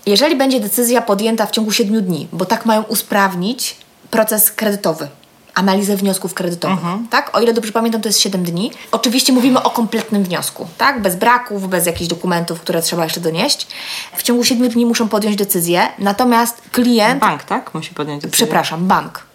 [0.07, 3.77] jeżeli będzie decyzja podjęta w ciągu 7 dni, bo tak mają usprawnić
[4.11, 5.09] proces kredytowy,
[5.55, 6.79] analizę wniosków kredytowych,
[7.11, 7.37] tak?
[7.37, 8.73] O ile dobrze pamiętam, to jest 7 dni.
[8.93, 11.03] Oczywiście mówimy o kompletnym wniosku, tak?
[11.03, 13.67] Bez braków, bez jakichś dokumentów, które trzeba jeszcze donieść.
[14.17, 17.75] W ciągu 7 dni muszą podjąć decyzję, natomiast klient Bank, tak?
[17.75, 18.45] Musi podjąć decyzję.
[18.47, 19.27] przepraszam, bank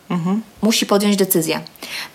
[0.62, 1.60] musi podjąć decyzję.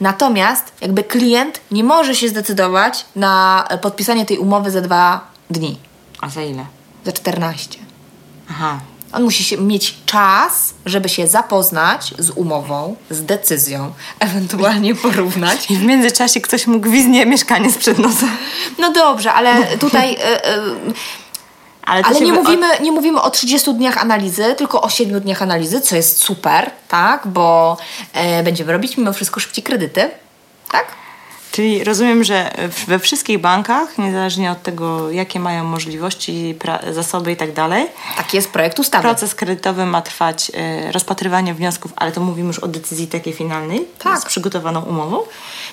[0.01, 5.79] Natomiast jakby klient nie może się zdecydować na podpisanie tej umowy za dwa dni,
[6.21, 6.67] A za ile?
[7.05, 7.79] za 14.
[8.51, 8.79] Aha.
[9.13, 15.71] On musi się, mieć czas, żeby się zapoznać z umową, z decyzją, ewentualnie porównać.
[15.71, 18.27] I w międzyczasie ktoś mu gwizdnie mieszkanie sprzed nosa.
[18.79, 20.15] No dobrze, ale tutaj...
[20.15, 20.63] e, e,
[21.85, 25.81] Ale, Ale nie mówimy, nie mówimy o 30 dniach analizy, tylko o 7 dniach analizy,
[25.81, 27.27] co jest super, tak?
[27.27, 27.77] Bo
[28.13, 30.11] e, będziemy robić mimo wszystko szybciej kredyty,
[30.73, 30.87] tak?
[31.57, 32.51] Czyli rozumiem, że
[32.87, 36.55] we wszystkich bankach, niezależnie od tego, jakie mają możliwości,
[36.93, 39.03] zasoby i tak dalej, Taki jest projekt ustawy.
[39.03, 43.89] proces kredytowy ma trwać e, rozpatrywanie wniosków, ale to mówimy już o decyzji takiej finalnej
[43.99, 44.19] Tak.
[44.21, 45.23] z przygotowaną umową.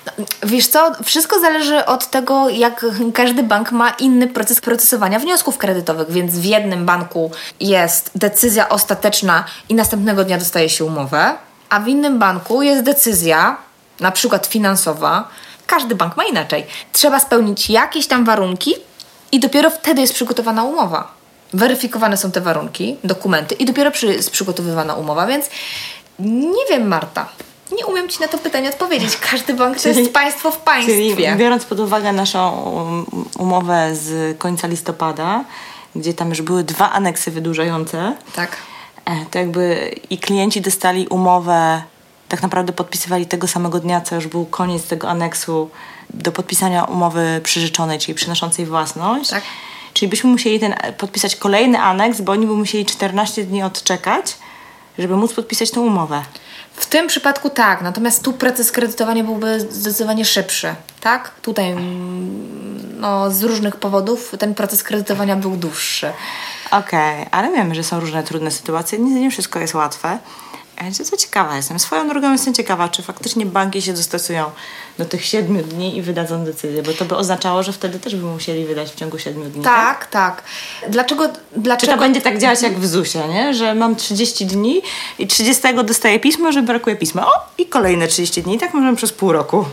[0.06, 0.12] No,
[0.44, 6.12] Wiesz co, wszystko zależy od tego, jak każdy bank ma inny proces procesowania wniosków kredytowych,
[6.12, 11.36] więc w jednym banku jest decyzja ostateczna i następnego dnia dostaje się umowę,
[11.70, 13.58] a w innym banku jest decyzja,
[14.00, 15.28] na przykład finansowa.
[15.68, 16.66] Każdy bank ma inaczej.
[16.92, 18.74] Trzeba spełnić jakieś tam warunki
[19.32, 21.12] i dopiero wtedy jest przygotowana umowa.
[21.54, 25.50] Weryfikowane są te warunki, dokumenty i dopiero przy, jest przygotowywana umowa, więc
[26.20, 27.30] nie wiem, Marta.
[27.78, 29.18] Nie umiem Ci na to pytanie odpowiedzieć.
[29.32, 31.36] Każdy bank to Czyli- jest państwo w Czyli państwie.
[31.38, 33.06] biorąc pod uwagę naszą um,
[33.40, 35.44] umowę z końca listopada,
[35.96, 38.58] gdzie tam już były dwa aneksy wydłużające, Tak.
[39.06, 41.82] e, to jakby i klienci dostali umowę
[42.34, 45.70] tak naprawdę podpisywali tego samego dnia, co już był koniec tego aneksu
[46.10, 49.30] do podpisania umowy przyrzeczonej, czyli przynoszącej własność.
[49.30, 49.44] Tak.
[49.94, 54.38] Czyli byśmy musieli ten, podpisać kolejny aneks, bo oni by musieli 14 dni odczekać,
[55.00, 56.24] żeby móc podpisać tą umowę.
[56.76, 61.32] W tym przypadku tak, natomiast tu proces kredytowania byłby zdecydowanie szybszy, tak?
[61.42, 66.12] Tutaj mm, no, z różnych powodów ten proces kredytowania był dłuższy.
[66.72, 70.20] Okej, ale wiemy, że są różne trudne sytuacje, nie, nie wszystko jest łatwe.
[70.82, 71.80] Więc co ciekawa jestem.
[71.80, 74.52] Swoją drogą jestem ciekawa, czy faktycznie banki się dostosują
[74.98, 78.26] do tych siedmiu dni i wydadzą decyzję, bo to by oznaczało, że wtedy też by
[78.26, 79.64] musieli wydać w ciągu siedmiu dni.
[79.64, 80.44] Tak, tak.
[80.90, 81.28] Dlaczego?
[81.28, 83.54] Czy dlaczego to będzie tak działać jak w ZUS-ie, nie?
[83.54, 84.82] że mam 30 dni
[85.20, 87.28] i 30 dostaję pismo, że brakuje pisma.
[87.28, 88.60] O, i kolejne 30 dni.
[88.60, 89.66] Tak możemy przez pół roku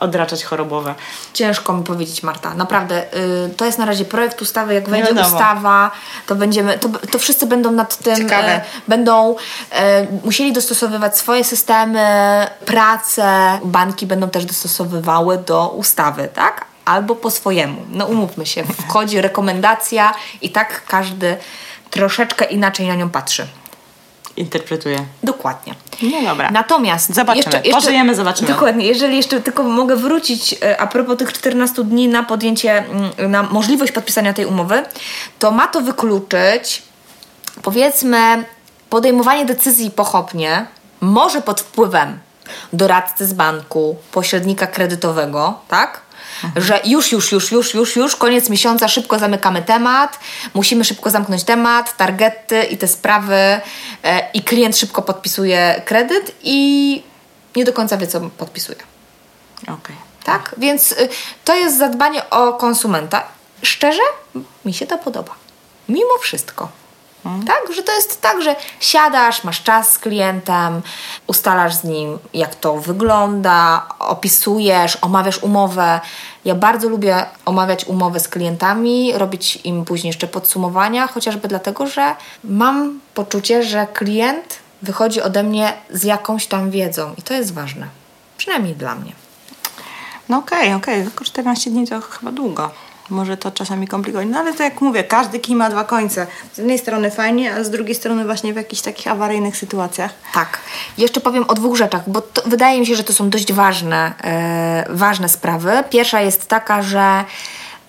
[0.00, 0.94] odraczać chorobowe.
[1.32, 2.54] Ciężko mi powiedzieć, Marta.
[2.54, 3.02] Naprawdę,
[3.46, 4.74] y, to jest na razie projekt ustawy.
[4.74, 5.90] Jak będzie ustawa,
[6.26, 9.36] to będziemy, to, to wszyscy będą nad tym, e, będą
[9.70, 12.06] e, musieli dostosowywać swoje systemy,
[12.64, 13.58] pracę.
[13.64, 16.64] Banki będą też dostosowywały do ustawy, tak?
[16.84, 17.82] Albo po swojemu.
[17.90, 21.36] No umówmy się, wchodzi rekomendacja i tak każdy
[21.90, 23.46] troszeczkę inaczej na nią patrzy.
[24.36, 24.98] Interpretuję.
[25.22, 25.74] Dokładnie.
[26.02, 26.50] No dobra.
[26.50, 27.62] Natomiast Zobaczymy.
[27.72, 28.48] Pożyjemy, zobaczymy.
[28.48, 28.86] Dokładnie.
[28.86, 33.42] Jeżeli jeszcze tylko mogę wrócić e, a propos tych 14 dni na podjęcie, mm, na
[33.42, 34.82] możliwość podpisania tej umowy,
[35.38, 36.82] to ma to wykluczyć
[37.62, 38.44] powiedzmy
[38.90, 40.66] podejmowanie decyzji pochopnie,
[41.00, 42.18] może pod wpływem
[42.72, 46.00] doradcy z banku, pośrednika kredytowego, tak?
[46.56, 50.18] Że już, już, już, już, już, już, koniec miesiąca, szybko zamykamy temat,
[50.54, 53.60] musimy szybko zamknąć temat, targety i te sprawy e,
[54.34, 57.02] i klient szybko podpisuje kredyt i
[57.56, 58.78] nie do końca wie, co podpisuje.
[59.62, 59.96] Okej.
[60.24, 60.54] Tak?
[60.58, 61.08] Więc y,
[61.44, 63.24] to jest zadbanie o konsumenta.
[63.62, 64.02] Szczerze,
[64.64, 65.34] mi się to podoba.
[65.88, 66.68] Mimo wszystko.
[67.46, 70.82] Tak, że to jest tak, że siadasz, masz czas z klientem,
[71.26, 76.00] ustalasz z nim, jak to wygląda, opisujesz, omawiasz umowę.
[76.44, 82.14] Ja bardzo lubię omawiać umowy z klientami, robić im później jeszcze podsumowania, chociażby dlatego, że
[82.44, 87.86] mam poczucie, że klient wychodzi ode mnie z jakąś tam wiedzą i to jest ważne.
[88.36, 89.12] Przynajmniej dla mnie.
[90.28, 92.70] No okej, okej, tylko 14 dni to chyba długo.
[93.10, 94.26] Może to czasami komplikuje.
[94.26, 96.26] No ale to jak mówię, każdy kij ma dwa końce.
[96.52, 100.14] Z jednej strony fajnie, a z drugiej strony właśnie w jakichś takich awaryjnych sytuacjach.
[100.34, 100.58] Tak.
[100.98, 104.12] Jeszcze powiem o dwóch rzeczach, bo to, wydaje mi się, że to są dość ważne,
[104.24, 105.84] e, ważne sprawy.
[105.90, 107.24] Pierwsza jest taka, że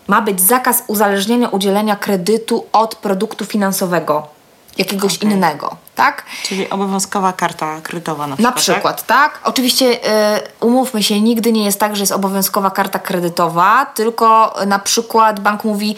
[0.07, 4.36] ma być zakaz uzależnienia udzielenia kredytu od produktu finansowego,
[4.77, 5.29] jakiegoś Okej.
[5.29, 6.25] innego, tak?
[6.43, 8.55] Czyli obowiązkowa karta kredytowa na przykład.
[8.55, 9.39] Na przykład, tak?
[9.43, 14.79] Oczywiście e, umówmy się, nigdy nie jest tak, że jest obowiązkowa karta kredytowa, tylko na
[14.79, 15.95] przykład bank mówi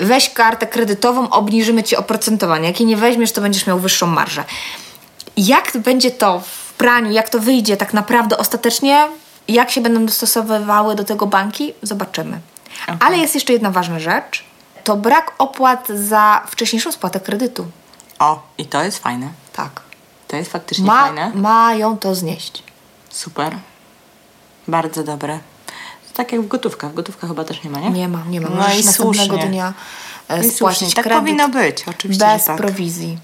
[0.00, 2.68] weź kartę kredytową, obniżymy ci oprocentowanie.
[2.68, 4.44] Jak jej nie weźmiesz, to będziesz miał wyższą marżę.
[5.36, 9.08] Jak będzie to w praniu, jak to wyjdzie tak naprawdę ostatecznie,
[9.48, 12.40] jak się będą dostosowywały do tego banki, zobaczymy.
[12.82, 12.96] Okej.
[13.00, 14.44] Ale jest jeszcze jedna ważna rzecz.
[14.84, 17.66] To brak opłat za wcześniejszą spłatę kredytu.
[18.18, 19.28] O, i to jest fajne.
[19.52, 19.80] Tak.
[20.28, 21.32] To jest faktycznie Ma, fajne.
[21.34, 22.62] mają to znieść.
[23.10, 23.56] Super.
[24.68, 25.38] Bardzo dobre.
[26.08, 26.90] To tak jak w gotówkach.
[26.90, 27.90] W gotówkach chyba też nie ma, nie?
[27.90, 28.48] Nie ma, nie ma.
[28.48, 29.48] No Możesz i następnego słusznie.
[29.48, 29.72] dnia
[30.28, 31.02] e, No spłacić słusznie.
[31.02, 32.56] Tak powinno być, oczywiście, bez że tak.
[32.56, 33.18] prowizji.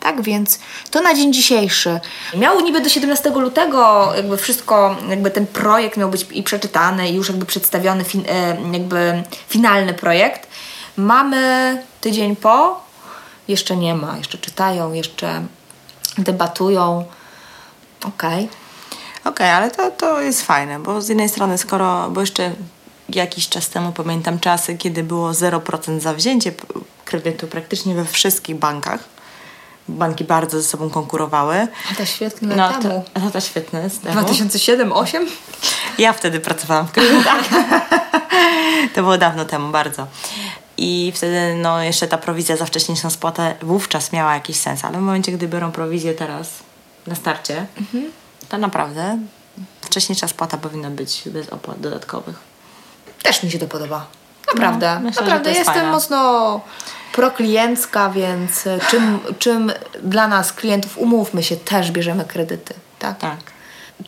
[0.00, 0.58] Tak więc
[0.90, 2.00] to na dzień dzisiejszy.
[2.36, 7.14] Miało niby do 17 lutego jakby wszystko, jakby ten projekt miał być i przeczytany i
[7.14, 10.48] już jakby przedstawiony fin, e, jakby finalny projekt.
[10.96, 12.80] Mamy tydzień po,
[13.48, 15.42] jeszcze nie ma, jeszcze czytają, jeszcze
[16.18, 17.04] debatują.
[18.04, 18.48] Okej.
[19.24, 22.52] Okej, ale to, to jest fajne, bo z jednej strony, skoro, bo jeszcze
[23.08, 26.66] jakiś czas temu pamiętam czasy, kiedy było 0% za wzięcie p-
[27.04, 29.04] kredytu praktycznie we wszystkich bankach.
[29.88, 31.68] Banki bardzo ze sobą konkurowały.
[31.98, 33.04] To świetne No temu.
[33.14, 34.02] to, to świetne jest.
[34.02, 34.20] temu.
[34.20, 35.26] 2007-2008?
[35.98, 37.44] Ja wtedy pracowałam w kredytach.
[38.94, 40.06] to było dawno temu, bardzo.
[40.76, 45.00] I wtedy no, jeszcze ta prowizja za wcześniejszą spłatę wówczas miała jakiś sens, ale w
[45.00, 46.48] momencie, gdy biorą prowizję teraz
[47.06, 47.66] na starcie,
[48.48, 49.18] to naprawdę
[49.80, 52.36] wcześniejsza spłata powinna być bez opłat dodatkowych.
[53.22, 54.06] Też mi się to podoba.
[54.54, 54.94] Naprawdę.
[54.94, 55.90] No, myślę, Naprawdę jestem fajne.
[55.90, 56.60] mocno
[57.12, 62.74] prokliencka, więc czym, czym dla nas klientów umówmy się, też bierzemy kredyty.
[62.98, 63.18] Tak?
[63.18, 63.36] Tak.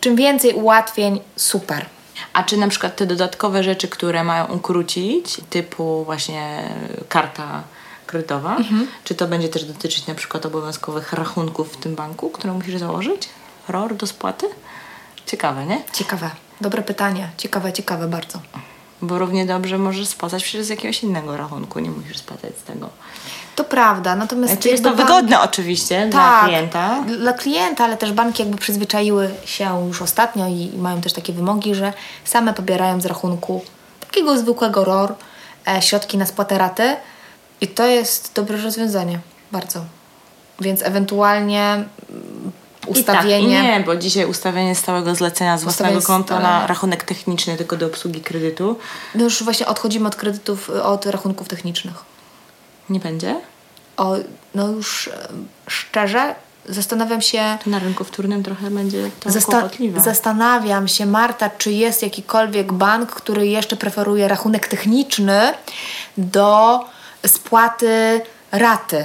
[0.01, 1.87] Czym więcej ułatwień, super.
[2.33, 6.63] A czy na przykład te dodatkowe rzeczy, które mają ukrócić, typu właśnie
[7.09, 7.63] karta
[8.07, 8.57] kredytowa,
[9.05, 13.29] czy to będzie też dotyczyć na przykład obowiązkowych rachunków w tym banku, które musisz założyć?
[13.69, 14.47] ROR do spłaty?
[15.27, 15.83] Ciekawe, nie?
[15.93, 16.31] Ciekawe.
[16.61, 17.29] Dobre pytanie.
[17.37, 18.41] Ciekawe, ciekawe bardzo.
[19.03, 22.89] Bo równie dobrze możesz spłacać przecież z jakiegoś innego rachunku, nie musisz spłacać z tego.
[23.57, 24.53] To prawda, natomiast...
[24.53, 27.05] Znaczy jest to jakby wygodne oczywiście dla Tak, klienta.
[27.19, 31.75] Dla klienta, ale też banki jakby przyzwyczaiły się już ostatnio i mają też takie wymogi,
[31.75, 31.93] że
[32.25, 33.65] same pobierają z rachunku
[34.01, 35.15] takiego zwykłego ROR
[35.69, 36.97] e, środki na spłatę raty
[37.61, 39.19] i to jest dobre rozwiązanie,
[39.53, 39.85] bardzo.
[40.61, 41.85] Więc ewentualnie
[42.87, 43.39] ustawienie...
[43.39, 46.67] I tak, i nie, bo dzisiaj ustawienie stałego zlecenia z własnego Ustawienie konta na stałego.
[46.67, 48.79] rachunek techniczny tylko do obsługi kredytu
[49.15, 51.95] No już właśnie odchodzimy od kredytów, od rachunków technicznych.
[52.91, 53.41] nie będzie.
[53.97, 54.15] O,
[54.55, 55.29] no już e,
[55.69, 56.35] szczerze
[56.69, 57.59] zastanawiam się...
[57.65, 60.01] To na rynku wtórnym trochę będzie to Zasta- kłopotliwe.
[60.01, 65.41] zastanawiam się, Marta, czy jest jakikolwiek bank, który jeszcze preferuje rachunek techniczny
[66.19, 66.81] do
[67.27, 68.21] spłaty
[68.53, 69.05] raty.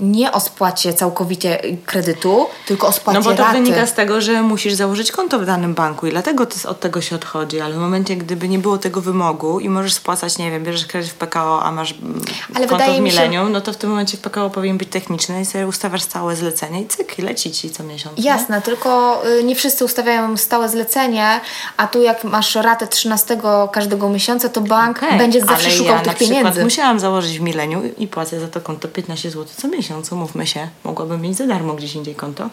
[0.00, 3.52] Nie o spłacie całkowicie kredytu, tylko o spłacie No bo to raty.
[3.58, 7.00] wynika z tego, że musisz założyć konto w danym banku i dlatego to, od tego
[7.00, 10.64] się odchodzi, ale w momencie, gdyby nie było tego wymogu i możesz spłacać, nie wiem,
[10.64, 12.20] bierzesz kredyt w PKO, a masz mm,
[12.54, 15.40] Ale konto w mi się- no to w tym momencie w PKO powinien być techniczny
[15.40, 18.18] i sobie ustawiasz stałe zlecenie i cyk, i leci ci co miesiąc.
[18.18, 18.24] nie?
[18.24, 21.40] Jasne, tylko y, nie wszyscy ustawiają stałe zlecenie,
[21.76, 23.38] a tu jak masz ratę 13
[23.72, 26.64] każdego miesiąca, to bank Okej, będzie zawsze ale szukał ja tych na pieniędzy.
[26.64, 30.68] musiałam założyć w Millennium i płacę za to konto 15 zł co miesiąc, umówmy się.
[30.84, 32.48] Mogłabym mieć za darmo gdzieś indziej konto.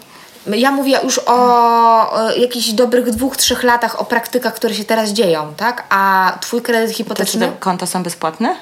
[0.48, 5.54] Ja mówię już o jakichś dobrych dwóch, trzech latach, o praktykach, które się teraz dzieją,
[5.58, 5.86] tak?
[5.90, 7.48] A twój kredyt hipoteczny?
[7.48, 8.56] te konta są bezpłatne?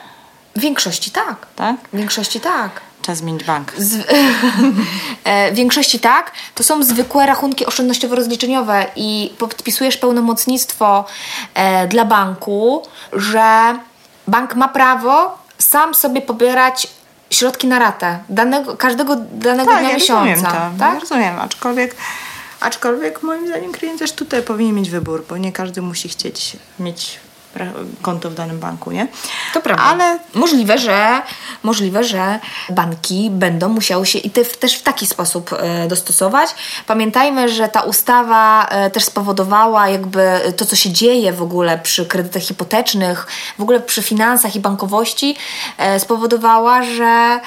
[0.56, 1.48] W większości tak.
[1.56, 1.76] Tak?
[1.94, 2.82] W większości tak.
[3.02, 3.74] Czas zmienić bank.
[3.78, 3.96] Z,
[5.24, 6.32] e, w większości tak.
[6.56, 11.06] To są zwykłe rachunki oszczędnościowo-rozliczeniowe i podpisujesz pełnomocnictwo
[11.54, 13.80] e, dla banku, że
[14.28, 16.88] bank ma prawo sam sobie pobierać
[17.32, 20.24] środki na ratę danego, każdego danego dnia ja miesiąca.
[20.24, 20.80] rozumiem to.
[20.80, 20.94] Tak?
[20.94, 21.96] Ja rozumiem, aczkolwiek,
[22.60, 27.20] aczkolwiek moim zdaniem klient też tutaj powinien mieć wybór, bo nie każdy musi chcieć mieć
[28.02, 29.08] konto w danym banku, nie?
[29.54, 29.84] To prawda.
[29.84, 31.22] Ale możliwe, że
[31.64, 36.50] możliwe, że banki będą musiały się i te, też w taki sposób e, dostosować.
[36.88, 40.22] Pamiętajmy, że ta ustawa e, też spowodowała jakby
[40.58, 43.28] to, co się dzieje w ogóle przy kredytach hipotecznych,
[43.60, 45.36] w ogóle przy finansach i bankowości,
[45.78, 47.40] e, spowodowała, że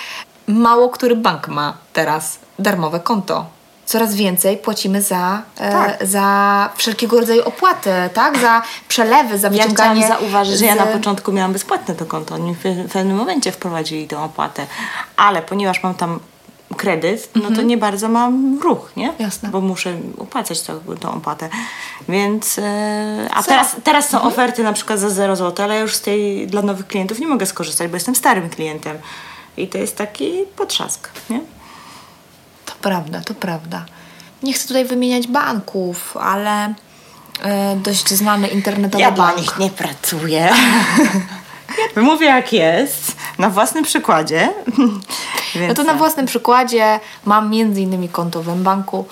[0.47, 3.54] mało który bank ma teraz darmowe konto.
[3.87, 6.07] Coraz więcej płacimy za, e, Tak.
[6.07, 8.39] za wszelkiego rodzaju opłaty, tak?
[8.39, 10.09] Za przelewy, za ja chciałam wyciąganie...
[10.09, 12.35] zauważyć, że ja z- na początku miałam bezpłatne to konto.
[12.35, 14.67] Oni w pewnym momencie wprowadzili tą opłatę.
[15.17, 16.21] Ale ponieważ mam tam
[16.77, 19.05] kredyt, no to nie bardzo mam ruch, nie?
[19.09, 19.23] Mhm.
[19.31, 19.49] Jasne.
[19.49, 21.49] Bo muszę opłacać tą, tą opłatę.
[22.09, 22.59] Więc...
[22.59, 23.49] E, a Co?
[23.49, 24.23] teraz, teraz Mhm.
[24.23, 27.19] są oferty na przykład za 0 zł, ale ja już z tej dla nowych klientów
[27.19, 28.99] nie mogę skorzystać, bo jestem starym klientem.
[29.57, 31.41] I to jest taki potrzask, nie?
[32.85, 33.85] To prawda, to prawda.
[34.43, 36.75] Nie chcę tutaj wymieniać banków, ale
[37.43, 39.39] e, dość znany internetowy Ja dla bank.
[39.39, 40.51] nich nie pracuję.
[41.97, 44.53] Mówię jak jest, na własnym przykładzie.
[45.55, 49.07] Więc No to na własnym przykładzie mam między innymi konto w banku.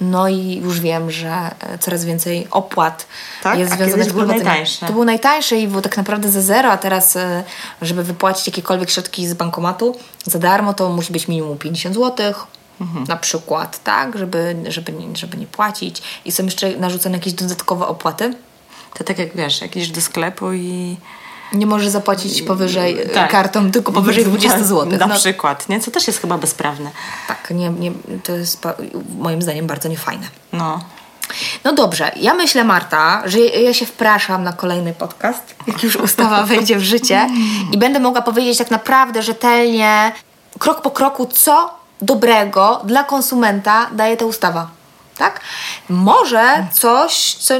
[0.00, 3.06] No i już wiem, że e, coraz więcej opłat
[3.42, 3.58] Tak?
[3.58, 4.44] jest związanych z prowadzeniem.
[4.44, 4.86] najtańsze.
[4.86, 7.44] To było najtańsze i było tak naprawdę za zero, a teraz, e,
[7.82, 12.34] żeby wypłacić jakiekolwiek środki z bankomatu za darmo, to musi być minimum 50 zł.
[12.82, 13.04] Mhm.
[13.08, 16.02] Na przykład, tak, żeby, żeby, nie, żeby nie płacić.
[16.24, 18.34] I są jeszcze narzucone jakieś dodatkowe opłaty.
[18.94, 20.96] To tak jak wiesz, jak idziesz do sklepu i...
[21.52, 23.30] Nie możesz zapłacić powyżej e, Tak.
[23.30, 24.98] kartą, tylko powyżej 20 zł.
[24.98, 25.80] Na No, przykład, nie?
[25.80, 26.90] Co też jest chyba bezprawne.
[27.28, 27.92] tak, nie, nie,
[28.22, 28.62] to jest
[29.18, 30.26] moim zdaniem bardzo niefajne.
[30.52, 30.80] No.
[31.64, 36.42] No dobrze, ja myślę, Marta, że ja się wpraszam na kolejny podcast, jak już ustawa
[36.52, 37.26] wejdzie w życie
[37.72, 40.12] i będę mogła powiedzieć tak naprawdę rzetelnie,
[40.58, 44.70] krok po kroku, co dobrego dla konsumenta daje ta ustawa.
[45.18, 45.40] Tak?
[45.88, 47.54] Może coś, co,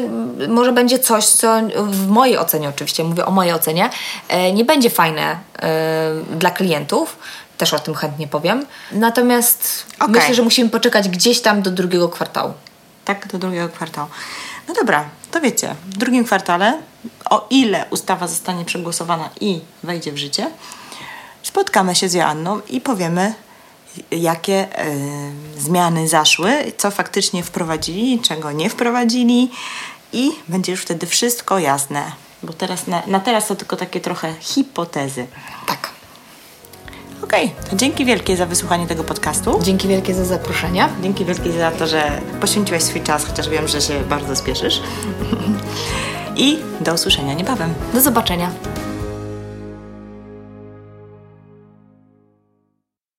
[0.48, 3.90] może będzie coś, co w mojej ocenie oczywiście, mówię o mojej ocenie,
[4.28, 5.37] e, nie będzie fajne e,
[6.37, 7.18] dla klientów.
[7.59, 8.66] Też o tym chętnie powiem.
[8.92, 10.14] Natomiast Okej.
[10.14, 12.52] myślę, że musimy poczekać gdzieś tam do drugiego kwartału.
[13.05, 14.09] Tak, do drugiego kwartału.
[14.68, 16.78] No dobra, to wiecie, w drugim kwartale,
[17.31, 20.50] o ile ustawa zostanie przegłosowana i wejdzie w życie,
[21.42, 23.35] spotkamy się z Joanną i powiemy,
[24.11, 24.94] jakie e,
[25.59, 29.50] zmiany zaszły, co faktycznie wprowadzili, czego nie wprowadzili
[30.12, 32.12] i będzie już wtedy wszystko jasne.
[32.42, 35.27] Bo teraz na, na teraz to tylko takie trochę hipotezy.
[35.66, 35.90] Tak.
[37.25, 39.60] Okej, to dzięki wielkie za wysłuchanie tego podcastu.
[39.62, 40.88] Dzięki wielkie za zaproszenie.
[41.02, 44.81] Dzięki wielkie za to, że poświęciłaś swój czas, chociaż wiem, że się bardzo spieszysz.
[46.37, 47.75] I do usłyszenia niebawem.
[47.94, 48.50] Do zobaczenia.